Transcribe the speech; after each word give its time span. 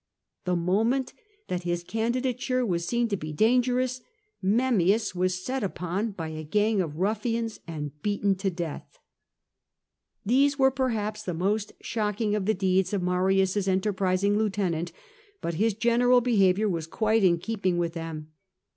The 0.45 0.55
moment 0.55 1.13
that 1.47 1.61
his 1.61 1.83
candidature 1.83 2.65
was 2.65 2.87
seen 2.87 3.07
to 3.09 3.15
be 3.15 3.31
dangerous, 3.31 4.01
Memmius 4.41 5.13
was 5.13 5.45
set 5.45 5.63
upon 5.63 6.13
by 6.13 6.29
a 6.29 6.41
gang 6.43 6.81
of 6.81 6.97
ruffians 6.97 7.59
and 7.67 7.91
beaten 8.01 8.33
to 8.37 8.49
death. 8.49 8.97
These 10.25 10.57
were 10.57 10.71
perhaps 10.71 11.21
the 11.21 11.35
most 11.35 11.73
shocking 11.81 12.33
of 12.33 12.47
the 12.47 12.55
deeds 12.55 12.93
of 12.93 13.03
Marius's 13.03 13.67
enterprising 13.67 14.39
lieutenant, 14.39 14.91
but 15.39 15.53
his 15.61 15.75
general 15.75 16.19
be 16.19 16.37
haviour 16.39 16.67
was 16.67 16.87
quite 16.87 17.23
in 17.23 17.37
keeping 17.37 17.77
with 17.77 17.93
them. 17.93 18.31